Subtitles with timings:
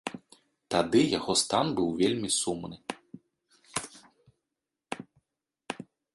[0.75, 2.77] Тады яго стан быў вельмі сумны.